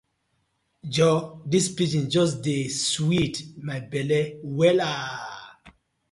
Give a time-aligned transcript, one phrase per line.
[0.95, 1.17] Joor
[1.51, 3.35] dis pidgin just dey sweet
[3.67, 4.21] my belle
[4.57, 4.91] wella.